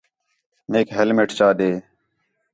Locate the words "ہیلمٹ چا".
0.97-1.47